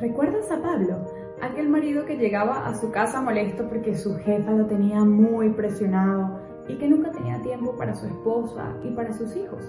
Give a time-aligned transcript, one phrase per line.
[0.00, 0.96] ¿Recuerdas a Pablo?
[1.42, 6.40] Aquel marido que llegaba a su casa molesto porque su jefa lo tenía muy presionado
[6.68, 9.62] y que nunca tenía tiempo para su esposa y para sus hijos.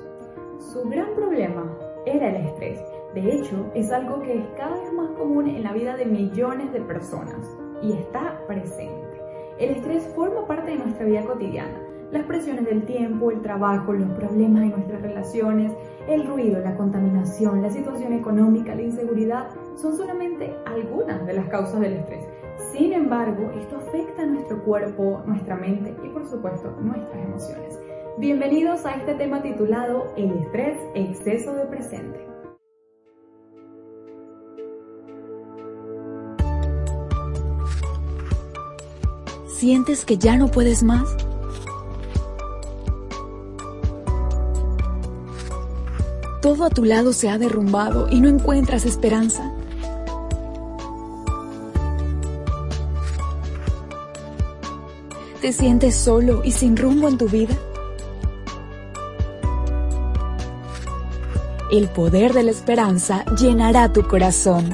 [0.71, 1.69] Su gran problema
[2.05, 2.79] era el estrés.
[3.13, 6.71] De hecho, es algo que es cada vez más común en la vida de millones
[6.71, 7.45] de personas
[7.81, 9.21] y está presente.
[9.59, 14.11] El estrés forma parte de nuestra vida cotidiana las presiones del tiempo, el trabajo, los
[14.11, 15.71] problemas de nuestras relaciones,
[16.07, 21.79] el ruido, la contaminación, la situación económica, la inseguridad, son solamente algunas de las causas
[21.79, 22.25] del estrés.
[22.71, 27.79] Sin embargo, esto afecta a nuestro cuerpo, nuestra mente y por supuesto nuestras emociones.
[28.17, 32.27] Bienvenidos a este tema titulado El estrés, exceso de presente.
[39.47, 41.15] ¿Sientes que ya no puedes más?
[46.41, 49.53] todo a tu lado se ha derrumbado y no encuentras esperanza.
[55.41, 57.55] ¿Te sientes solo y sin rumbo en tu vida?
[61.71, 64.69] El poder de la esperanza llenará tu corazón.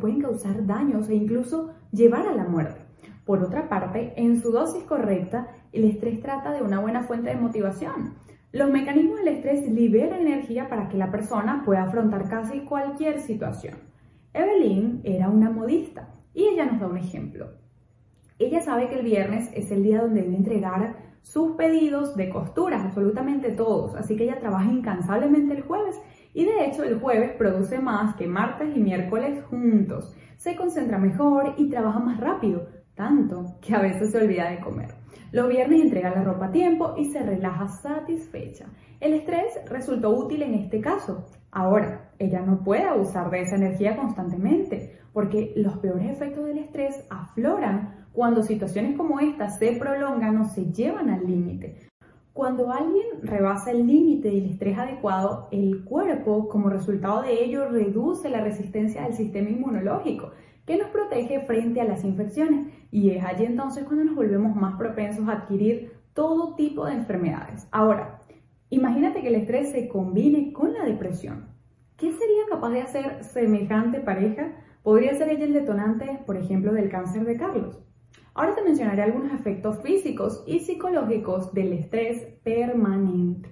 [0.00, 2.80] Pueden causar daños e incluso llevar a la muerte.
[3.24, 7.36] Por otra parte, en su dosis correcta, el estrés trata de una buena fuente de
[7.36, 8.14] motivación.
[8.52, 13.76] Los mecanismos del estrés liberan energía para que la persona pueda afrontar casi cualquier situación.
[14.34, 17.50] Evelyn era una modista y ella nos da un ejemplo.
[18.40, 22.84] Ella sabe que el viernes es el día donde debe entregar sus pedidos de costuras,
[22.84, 26.00] absolutamente todos, así que ella trabaja incansablemente el jueves
[26.32, 30.14] y de hecho el jueves produce más que martes y miércoles juntos.
[30.36, 34.94] Se concentra mejor y trabaja más rápido, tanto que a veces se olvida de comer.
[35.32, 38.66] Los viernes entrega la ropa a tiempo y se relaja satisfecha.
[38.98, 41.24] El estrés resultó útil en este caso.
[41.52, 47.06] Ahora, ella no puede abusar de esa energía constantemente, porque los peores efectos del estrés
[47.10, 51.90] afloran cuando situaciones como esta se prolongan o se llevan al límite.
[52.32, 58.28] Cuando alguien rebasa el límite del estrés adecuado, el cuerpo, como resultado de ello, reduce
[58.28, 60.30] la resistencia del sistema inmunológico,
[60.64, 62.72] que nos protege frente a las infecciones.
[62.90, 67.66] Y es allí entonces cuando nos volvemos más propensos a adquirir todo tipo de enfermedades.
[67.72, 68.22] Ahora,
[68.70, 71.48] imagínate que el estrés se combine con la depresión.
[71.96, 74.52] ¿Qué sería capaz de hacer semejante pareja?
[74.82, 77.84] ¿Podría ser ella el detonante, por ejemplo, del cáncer de Carlos?
[78.34, 83.48] Ahora te mencionaré algunos efectos físicos y psicológicos del estrés permanente.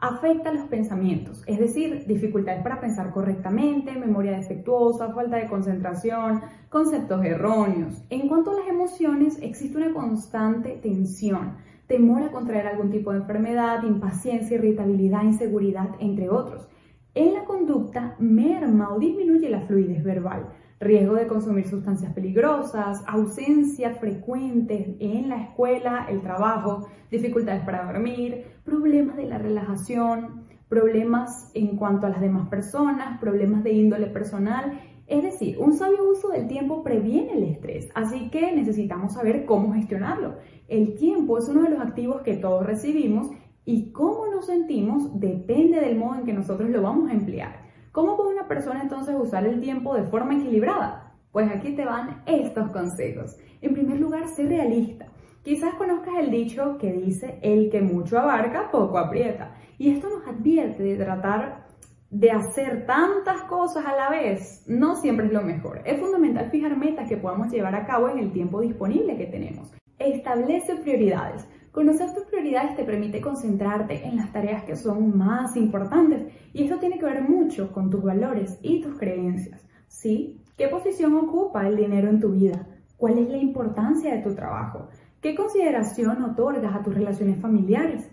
[0.00, 7.24] Afecta los pensamientos, es decir, dificultades para pensar correctamente, memoria defectuosa, falta de concentración, conceptos
[7.24, 8.04] erróneos.
[8.10, 11.56] En cuanto a las emociones, existe una constante tensión,
[11.86, 16.68] temor a contraer algún tipo de enfermedad, impaciencia, irritabilidad, inseguridad, entre otros.
[17.14, 20.48] En la conducta, merma o disminuye la fluidez verbal
[20.80, 28.44] riesgo de consumir sustancias peligrosas, ausencia frecuente en la escuela, el trabajo, dificultades para dormir,
[28.64, 34.80] problemas de la relajación, problemas en cuanto a las demás personas, problemas de índole personal.
[35.06, 39.72] Es decir, un sabio uso del tiempo previene el estrés, así que necesitamos saber cómo
[39.72, 40.36] gestionarlo.
[40.68, 43.30] El tiempo es uno de los activos que todos recibimos
[43.64, 47.67] y cómo nos sentimos depende del modo en que nosotros lo vamos a emplear.
[47.98, 51.14] ¿Cómo puede una persona entonces usar el tiempo de forma equilibrada?
[51.32, 53.36] Pues aquí te van estos consejos.
[53.60, 55.06] En primer lugar, sé realista.
[55.42, 59.56] Quizás conozcas el dicho que dice, el que mucho abarca, poco aprieta.
[59.78, 61.66] Y esto nos advierte de tratar
[62.08, 65.82] de hacer tantas cosas a la vez no siempre es lo mejor.
[65.84, 69.74] Es fundamental fijar metas que podamos llevar a cabo en el tiempo disponible que tenemos.
[69.98, 71.48] Establece prioridades.
[71.72, 76.78] Conocer tus prioridades te permite concentrarte en las tareas que son más importantes y esto
[76.78, 79.66] tiene que ver mucho con tus valores y tus creencias.
[79.86, 80.40] ¿Sí?
[80.56, 82.66] ¿Qué posición ocupa el dinero en tu vida?
[82.96, 84.88] ¿Cuál es la importancia de tu trabajo?
[85.20, 88.10] ¿Qué consideración otorgas a tus relaciones familiares?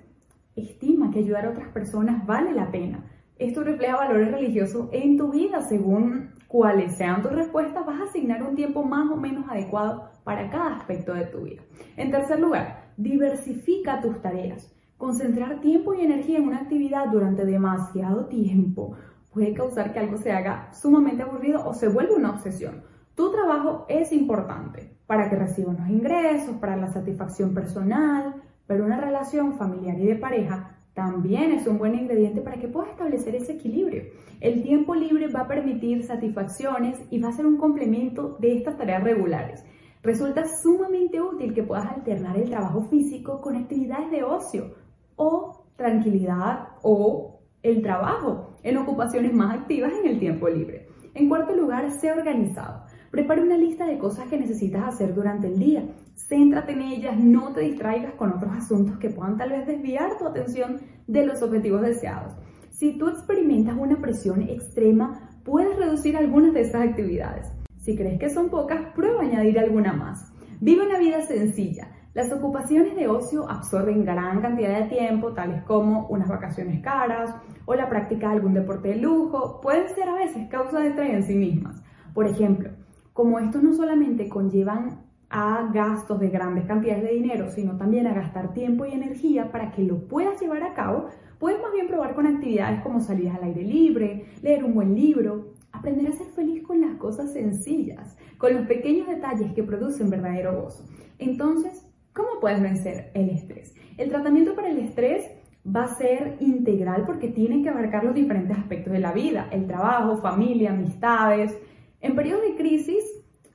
[0.56, 3.04] Estima que ayudar a otras personas vale la pena.
[3.38, 5.62] Esto refleja valores religiosos en tu vida.
[5.62, 10.50] Según cuáles sean tus respuestas, vas a asignar un tiempo más o menos adecuado para
[10.50, 11.64] cada aspecto de tu vida.
[11.98, 14.74] En tercer lugar, Diversifica tus tareas.
[14.98, 18.96] Concentrar tiempo y energía en una actividad durante demasiado tiempo
[19.34, 22.84] puede causar que algo se haga sumamente aburrido o se vuelva una obsesión.
[23.16, 29.00] Tu trabajo es importante para que recibas unos ingresos, para la satisfacción personal, pero una
[29.00, 33.54] relación familiar y de pareja también es un buen ingrediente para que puedas establecer ese
[33.54, 34.04] equilibrio.
[34.40, 38.78] El tiempo libre va a permitir satisfacciones y va a ser un complemento de estas
[38.78, 39.66] tareas regulares.
[40.06, 44.76] Resulta sumamente útil que puedas alternar el trabajo físico con actividades de ocio
[45.16, 50.90] o tranquilidad o el trabajo en ocupaciones más activas en el tiempo libre.
[51.16, 52.84] En cuarto lugar, sé organizado.
[53.10, 55.84] Prepara una lista de cosas que necesitas hacer durante el día.
[56.14, 60.28] Céntrate en ellas, no te distraigas con otros asuntos que puedan tal vez desviar tu
[60.28, 62.36] atención de los objetivos deseados.
[62.70, 67.65] Si tú experimentas una presión extrema, puedes reducir algunas de esas actividades.
[67.86, 70.34] Si crees que son pocas, prueba añadir alguna más.
[70.60, 71.88] Vive una vida sencilla.
[72.16, 77.36] Las ocupaciones de ocio absorben gran cantidad de tiempo, tales como unas vacaciones caras
[77.66, 81.14] o la práctica de algún deporte de lujo, pueden ser a veces causa de estrés
[81.14, 81.84] en sí mismas.
[82.16, 82.72] Por ejemplo,
[83.14, 88.16] como estos no solamente conllevan a gastos de grandes cantidades de dinero, sino también a
[88.16, 92.16] gastar tiempo y energía para que lo puedas llevar a cabo, puedes más bien probar
[92.16, 96.64] con actividades como salir al aire libre, leer un buen libro, aprender a ser feliz
[96.64, 100.86] con las cosas sencillas, con los pequeños detalles que producen verdadero gozo.
[101.20, 103.74] Entonces, ¿cómo puedes vencer el estrés?
[103.98, 105.30] El tratamiento para el estrés
[105.66, 109.66] va a ser integral porque tiene que abarcar los diferentes aspectos de la vida, el
[109.66, 111.58] trabajo, familia, amistades,
[112.02, 113.04] en periodos de crisis,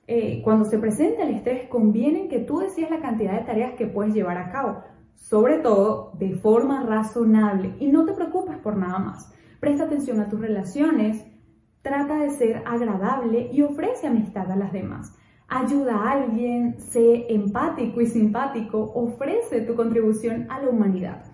[0.08, 3.86] eh, cuando se presenta el estrés, conviene que tú decidas la cantidad de tareas que
[3.86, 4.82] puedes llevar a cabo,
[5.14, 9.32] sobre todo de forma razonable y no te preocupes por nada más.
[9.60, 11.24] Presta atención a tus relaciones,
[11.82, 15.16] trata de ser agradable y ofrece amistad a las demás.
[15.48, 21.24] Ayuda a alguien, sé empático y simpático, ofrece tu contribución a la humanidad.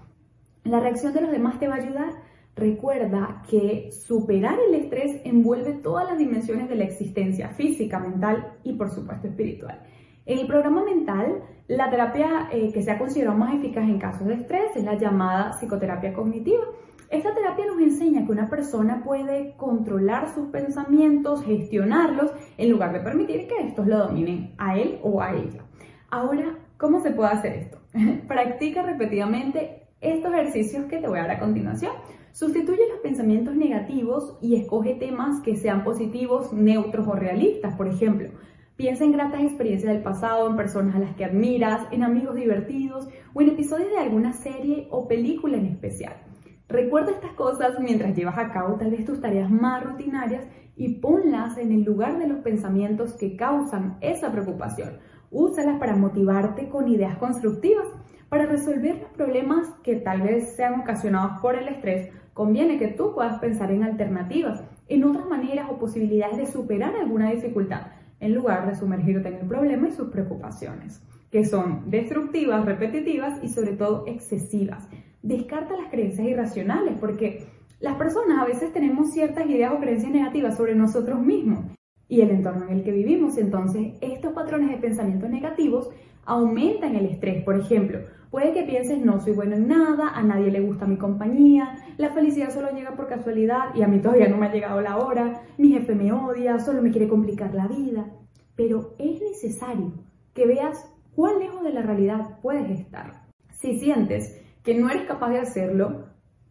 [0.65, 2.27] La reacción de los demás te va a ayudar
[2.57, 8.73] Recuerda que superar el estrés envuelve todas las dimensiones de la existencia física, mental y
[8.73, 9.83] por supuesto espiritual.
[10.25, 14.27] En el programa mental, la terapia eh, que se ha considerado más eficaz en casos
[14.27, 16.65] de estrés es la llamada psicoterapia cognitiva.
[17.09, 23.01] Esta terapia nos enseña que una persona puede controlar sus pensamientos, gestionarlos, en lugar de
[23.01, 25.65] permitir que estos lo dominen a él o a ella.
[26.11, 27.79] Ahora, ¿cómo se puede hacer esto?
[28.29, 31.93] Practica repetidamente estos ejercicios que te voy a dar a continuación.
[32.33, 37.77] Sustituye los pensamientos negativos y escoge temas que sean positivos, neutros o realistas.
[37.77, 38.31] Por ejemplo,
[38.77, 43.09] piensa en gratas experiencias del pasado, en personas a las que admiras, en amigos divertidos
[43.33, 46.26] o en episodios de alguna serie o película en especial.
[46.69, 51.57] Recuerda estas cosas mientras llevas a cabo tal vez tus tareas más rutinarias y ponlas
[51.59, 54.99] en el lugar de los pensamientos que causan esa preocupación.
[55.31, 57.87] Úsalas para motivarte con ideas constructivas,
[58.29, 63.15] para resolver los problemas que tal vez sean ocasionados por el estrés conviene que tú
[63.15, 68.67] puedas pensar en alternativas, en otras maneras o posibilidades de superar alguna dificultad, en lugar
[68.67, 74.05] de sumergirte en el problema y sus preocupaciones, que son destructivas, repetitivas y sobre todo
[74.07, 74.89] excesivas.
[75.27, 77.49] Descarta las creencias irracionales, porque
[77.81, 81.65] las personas a veces tenemos ciertas ideas o creencias negativas sobre nosotros mismos
[82.07, 83.37] y el entorno en el que vivimos.
[83.37, 85.91] Entonces, estos patrones de pensamientos negativos
[86.27, 87.43] aumentan el estrés.
[87.43, 87.99] Por ejemplo,
[88.31, 92.11] puede que pienses no soy bueno en nada, a nadie le gusta mi compañía, la
[92.11, 95.43] felicidad solo llega por casualidad y a mí todavía no me ha llegado la hora,
[95.59, 98.13] mi jefe me odia, solo me quiere complicar la vida.
[98.55, 99.93] Pero es necesario
[100.35, 103.27] que veas cuán lejos de la realidad puedes estar.
[103.51, 106.07] Si sientes que no eres capaz de hacerlo,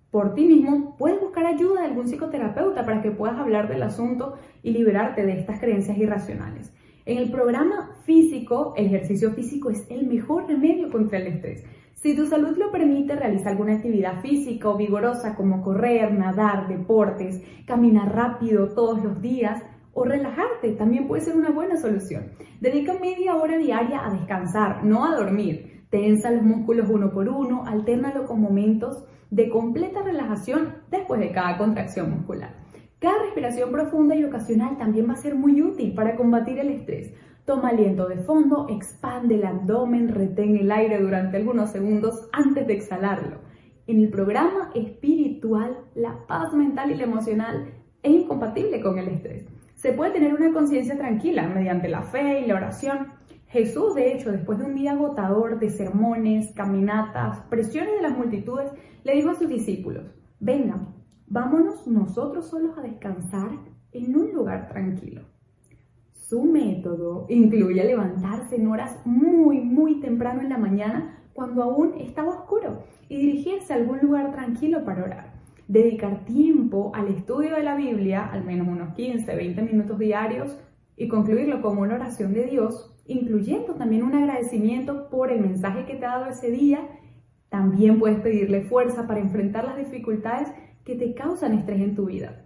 [0.10, 4.36] por ti mismo, puedes buscar ayuda de algún psicoterapeuta para que puedas hablar del asunto
[4.64, 6.74] y liberarte de estas creencias irracionales.
[7.06, 11.66] En el programa físico, el ejercicio físico es el mejor remedio contra el estrés.
[11.96, 17.44] Si tu salud lo permite, realiza alguna actividad física o vigorosa como correr, nadar, deportes,
[17.68, 19.62] caminar rápido todos los días
[19.94, 22.32] o relajarte también puede ser una buena solución.
[22.62, 25.75] Dedica media hora diaria a descansar, no a dormir.
[25.96, 31.58] Tensa los músculos uno por uno, alternalo con momentos de completa relajación después de cada
[31.58, 32.54] contracción muscular.
[33.00, 37.14] Cada respiración profunda y ocasional también va a ser muy útil para combatir el estrés.
[37.46, 42.74] Toma aliento de fondo, expande el abdomen, retén el aire durante algunos segundos antes de
[42.74, 43.38] exhalarlo.
[43.88, 47.70] En el programa espiritual, la paz mental y la emocional
[48.04, 49.46] es incompatible con el estrés.
[49.76, 53.15] Se puede tener una conciencia tranquila mediante la fe y la oración.
[53.56, 58.70] Jesús, de hecho, después de un día agotador de sermones, caminatas, presiones de las multitudes,
[59.06, 60.04] le dijo a sus discípulos,
[60.42, 60.94] vengan,
[61.28, 63.52] vámonos nosotros solos a descansar
[63.94, 65.22] en un lugar tranquilo.
[66.12, 72.32] Su método incluye levantarse en horas muy, muy temprano en la mañana cuando aún estaba
[72.32, 75.34] oscuro y dirigirse a algún lugar tranquilo para orar.
[75.70, 80.60] Dedicar tiempo al estudio de la Biblia, al menos unos 15, 20 minutos diarios,
[80.98, 85.96] y concluirlo como una oración de Dios, incluyendo también un agradecimiento por el mensaje que
[85.96, 86.88] te ha dado ese día
[87.50, 90.50] También puedes pedirle fuerza para enfrentar las dificultades
[90.84, 92.46] que te causan estrés en tu vida.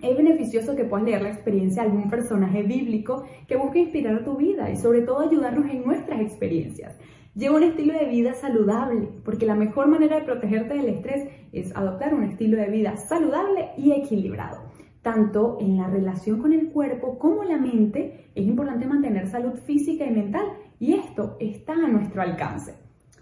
[0.00, 4.36] Es beneficioso que puedas leer la experiencia de algún personaje bíblico que busque inspirar tu
[4.36, 6.96] vida y sobre todo ayudarnos en nuestras experiencias.
[7.34, 11.74] Lleva un estilo de vida saludable, porque la mejor manera de protegerte del estrés es
[11.74, 14.65] adoptar un estilo de vida saludable y equilibrado.
[15.06, 20.04] Tanto en la relación con el cuerpo como la mente, es importante mantener salud física
[20.04, 20.46] y mental
[20.80, 22.74] y esto está a nuestro alcance.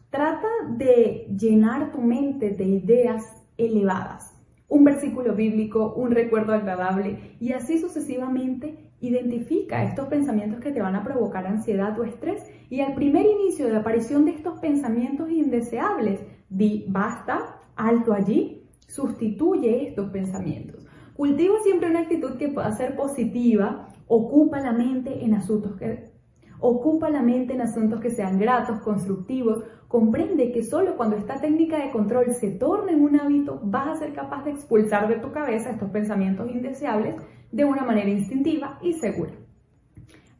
[0.08, 0.48] Trata
[0.78, 4.34] de llenar tu mente de ideas elevadas
[4.66, 10.96] un versículo bíblico, un recuerdo agradable y así sucesivamente identifica estos pensamientos que te van
[10.96, 16.20] a provocar ansiedad o estrés y al primer inicio de aparición de estos pensamientos indeseables,
[16.48, 20.83] di basta, alto allí, sustituye estos pensamientos.
[21.14, 26.12] Cultiva siempre una actitud que pueda ser positiva, ocupa la mente en asuntos que
[26.58, 29.62] Ocupa la mente en asuntos que sean gratos, constructivos.
[29.86, 33.96] Comprende que solo cuando esta técnica de control se torne en un hábito vas a
[33.96, 37.14] ser capaz de expulsar de tu cabeza estos pensamientos indeseables
[37.52, 39.43] de una manera instintiva y segura.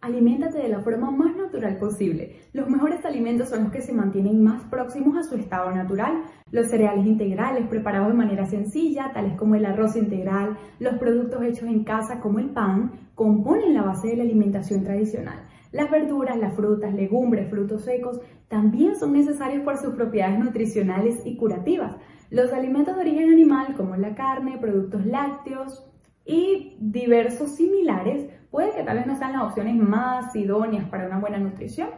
[0.05, 2.37] Aliméntate de la forma más natural posible.
[2.53, 6.25] Los mejores alimentos son los que se mantienen más próximos a su estado natural.
[6.51, 11.71] Los cereales integrales preparados de manera sencilla, tales como el arroz integral, los productos hechos
[11.71, 15.47] en casa como el pan, componen la base de la alimentación tradicional.
[15.73, 21.39] Las verduras, las frutas, legumbres, frutos secos también son necesarios por sus propiedades nutricionales y
[21.39, 21.97] curativas.
[22.29, 25.83] Los alimentos de origen animal como la carne, productos lácteos
[26.27, 31.19] y diversos similares puede que tal vez no sean las opciones más idóneas para una
[31.19, 31.89] buena nutrición.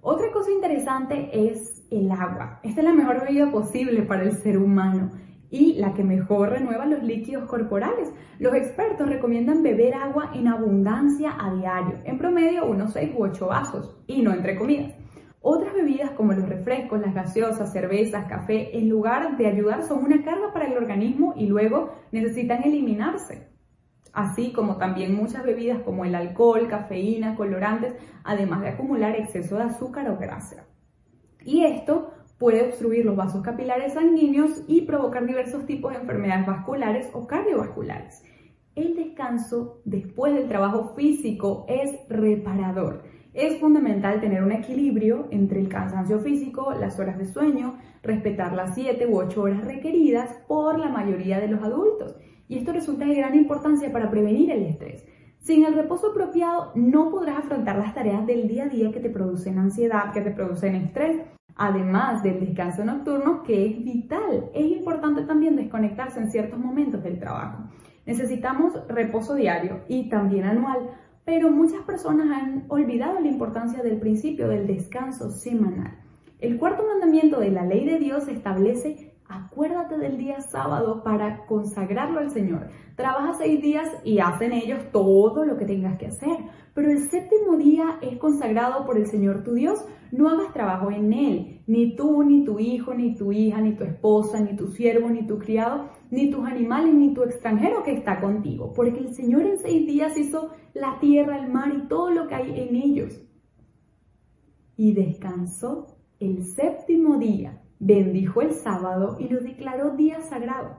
[0.00, 2.58] Otra cosa interesante es el agua.
[2.64, 5.12] Esta es la mejor bebida posible para el ser humano
[5.50, 8.12] y la que mejor renueva los líquidos corporales.
[8.40, 13.46] Los expertos recomiendan beber agua en abundancia a diario, en promedio unos 6 u 8
[13.46, 14.92] vasos, y no entre comidas.
[15.42, 20.24] Otras bebidas como los refrescos, las gaseosas, cervezas, café, en lugar de ayudar son una
[20.24, 23.49] carga para el organismo y luego necesitan eliminarse.
[24.12, 29.64] Así como también muchas bebidas como el alcohol, cafeína, colorantes, además de acumular exceso de
[29.64, 30.66] azúcar o grasa.
[31.44, 37.08] Y esto puede obstruir los vasos capilares sanguíneos y provocar diversos tipos de enfermedades vasculares
[37.12, 38.24] o cardiovasculares.
[38.74, 43.02] El descanso después del trabajo físico es reparador.
[43.34, 48.74] Es fundamental tener un equilibrio entre el cansancio físico, las horas de sueño, respetar las
[48.74, 52.16] 7 u 8 horas requeridas por la mayoría de los adultos.
[52.50, 55.06] Y esto resulta de gran importancia para prevenir el estrés.
[55.38, 59.08] Sin el reposo apropiado no podrás afrontar las tareas del día a día que te
[59.08, 61.20] producen ansiedad, que te producen estrés
[61.54, 64.50] además del descanso nocturno, que es vital.
[64.52, 67.68] Es importante también desconectarse en ciertos momentos del trabajo.
[68.04, 70.90] Necesitamos reposo diario y también anual,
[71.24, 75.98] pero muchas personas han olvidado la importancia del principio del descanso semanal.
[76.40, 82.18] El cuarto mandamiento de la ley de Dios establece Acuérdate del día sábado para consagrarlo
[82.18, 82.66] al Señor.
[82.96, 86.36] Trabaja seis días y haz en ellos todo lo que tengas que hacer.
[86.74, 89.84] Pero el séptimo día es consagrado por el Señor tu Dios.
[90.10, 91.62] No hagas trabajo en él.
[91.68, 95.24] Ni tú, ni tu hijo, ni tu hija, ni tu esposa, ni tu siervo, ni
[95.24, 98.72] tu criado, ni tus animales, ni tu extranjero que está contigo.
[98.72, 102.34] Porque el Señor en seis días hizo la tierra, el mar y todo lo que
[102.34, 103.22] hay en ellos.
[104.76, 105.86] Y descansó
[106.18, 110.76] el séptimo día bendijo el sábado y lo declaró día sagrado.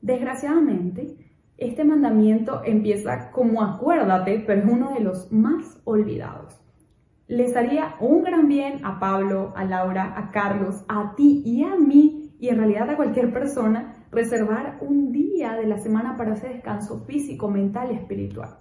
[0.00, 1.16] Desgraciadamente,
[1.58, 6.58] este mandamiento empieza como acuérdate, pero es uno de los más olvidados.
[7.26, 11.76] Les haría un gran bien a Pablo, a Laura, a Carlos, a ti y a
[11.76, 16.48] mí, y en realidad a cualquier persona, reservar un día de la semana para ese
[16.48, 18.58] descanso físico, mental y espiritual.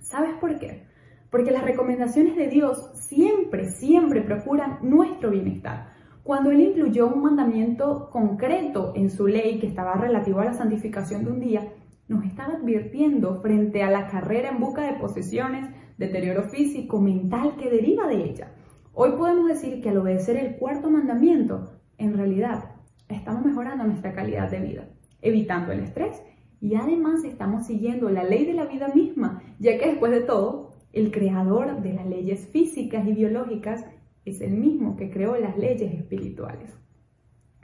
[0.00, 0.86] ¿Sabes por qué?
[1.30, 5.91] Porque las recomendaciones de Dios siempre, siempre procuran nuestro bienestar
[6.22, 11.24] cuando él incluyó un mandamiento concreto en su ley que estaba relativo a la santificación
[11.24, 11.72] de un día,
[12.06, 17.70] nos estaba advirtiendo frente a la carrera en busca de posesiones, deterioro físico, mental que
[17.70, 18.52] deriva de ella.
[18.94, 22.64] Hoy podemos decir que al obedecer el cuarto mandamiento, en realidad
[23.08, 24.88] estamos mejorando nuestra calidad de vida,
[25.22, 26.22] evitando el estrés
[26.60, 30.72] y además estamos siguiendo la ley de la vida misma, ya que después de todo,
[30.92, 33.84] el creador de las leyes físicas y biológicas
[34.24, 36.70] es el mismo que creó las leyes espirituales.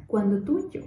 [0.06, 0.82] Cuando tú y yo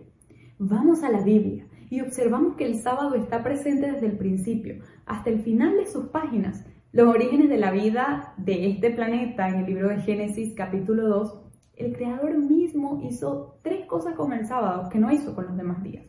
[0.57, 5.29] vamos a la Biblia y observamos que el sábado está presente desde el principio hasta
[5.29, 9.65] el final de sus páginas, los orígenes de la vida de este planeta en el
[9.65, 11.41] libro de Génesis capítulo 2,
[11.75, 15.81] el Creador mismo hizo tres cosas con el sábado que no hizo con los demás
[15.81, 16.05] días.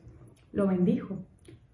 [0.52, 1.19] Lo bendijo,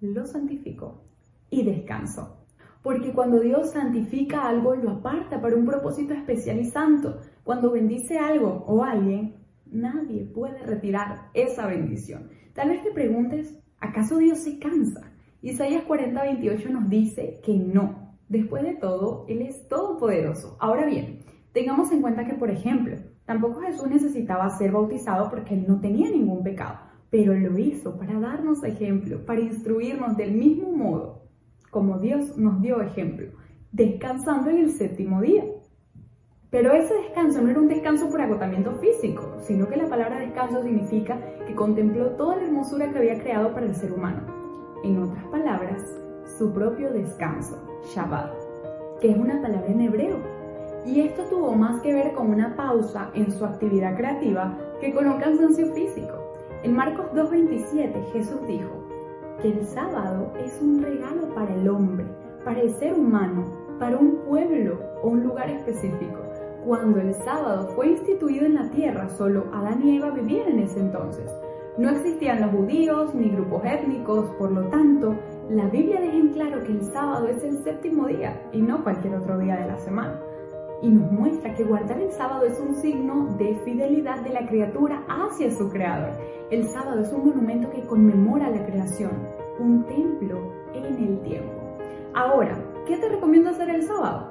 [0.00, 1.02] lo santificó
[1.50, 2.36] y descansó.
[2.82, 7.18] Porque cuando Dios santifica algo, lo aparta para un propósito especial y santo.
[7.48, 12.28] Cuando bendice algo o alguien, Nadie puede retirar esa bendición.
[12.52, 15.10] Tal vez te preguntes, ¿acaso Dios se cansa?
[15.40, 18.18] Isaías 40, 28 nos dice que no.
[18.28, 20.58] Después de todo, Él es todopoderoso.
[20.60, 21.20] Ahora bien,
[21.54, 26.10] tengamos en cuenta que, por ejemplo, tampoco Jesús necesitaba ser bautizado porque Él no tenía
[26.10, 31.22] ningún pecado, pero lo hizo para darnos ejemplo, para instruirnos del mismo modo
[31.70, 33.28] como Dios nos dio ejemplo,
[33.72, 35.44] descansando en el séptimo día.
[36.50, 40.62] Pero ese descanso no era un descanso por agotamiento físico, sino que la palabra descanso
[40.62, 44.22] significa que contempló toda la hermosura que había creado para el ser humano.
[44.82, 45.82] En otras palabras,
[46.38, 47.58] su propio descanso,
[47.94, 48.32] Shabbat,
[49.00, 50.16] que es una palabra en hebreo.
[50.86, 55.06] Y esto tuvo más que ver con una pausa en su actividad creativa que con
[55.06, 56.14] un cansancio físico.
[56.62, 58.88] En Marcos 2.27 Jesús dijo,
[59.42, 62.04] que el sábado es un regalo para el hombre,
[62.44, 63.44] para el ser humano,
[63.78, 66.17] para un pueblo o un lugar específico.
[66.68, 70.80] Cuando el sábado fue instituido en la tierra, solo Adán y Eva vivían en ese
[70.80, 71.24] entonces.
[71.78, 75.14] No existían los judíos ni grupos étnicos, por lo tanto,
[75.48, 79.14] la Biblia deja en claro que el sábado es el séptimo día y no cualquier
[79.14, 80.20] otro día de la semana
[80.82, 85.02] y nos muestra que guardar el sábado es un signo de fidelidad de la criatura
[85.08, 86.12] hacia su creador.
[86.50, 89.26] El sábado es un monumento que conmemora la creación,
[89.58, 91.50] un templo en el tiempo.
[92.14, 94.27] Ahora, ¿qué te recomiendo hacer el sábado?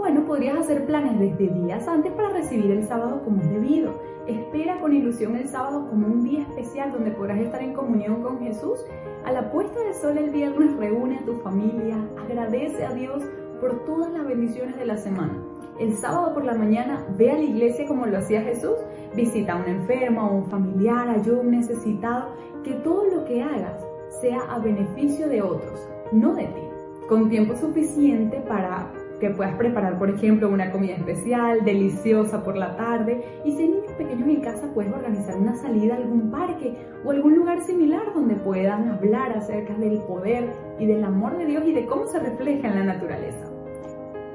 [0.00, 4.00] Bueno, podrías hacer planes desde días antes para recibir el sábado como es debido.
[4.26, 8.40] Espera con ilusión el sábado como un día especial donde podrás estar en comunión con
[8.40, 8.80] Jesús.
[9.26, 13.22] A la puesta del sol el viernes reúne a tu familia, agradece a Dios
[13.60, 15.34] por todas las bendiciones de la semana
[15.78, 18.76] el sábado por la mañana ve a la iglesia como lo hacía Jesús,
[19.16, 23.82] visita a un enfermo, a un familiar, a un necesitado, que todo lo que hagas
[24.20, 26.60] sea a beneficio de otros, no de ti,
[27.08, 32.76] con tiempo suficiente para que puedas preparar, por ejemplo, una comida especial, deliciosa por la
[32.76, 36.76] tarde, y si hay niños pequeños en casa, puedes organizar una salida a algún parque
[37.04, 41.64] o algún lugar similar donde puedan hablar acerca del poder y del amor de Dios
[41.66, 43.44] y de cómo se refleja en la naturaleza.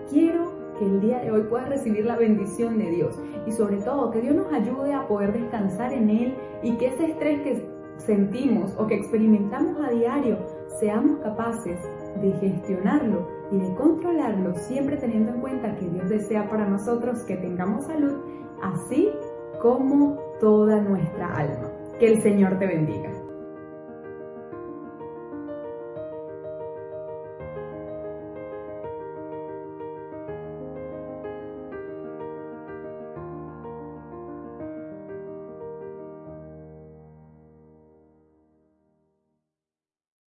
[0.09, 4.11] Quiero que el día de hoy puedas recibir la bendición de Dios y sobre todo
[4.11, 7.65] que Dios nos ayude a poder descansar en Él y que ese estrés que
[7.97, 10.37] sentimos o que experimentamos a diario
[10.79, 11.79] seamos capaces
[12.21, 17.37] de gestionarlo y de controlarlo siempre teniendo en cuenta que Dios desea para nosotros que
[17.37, 18.13] tengamos salud
[18.61, 19.11] así
[19.61, 21.71] como toda nuestra alma.
[21.99, 23.14] Que el Señor te bendiga.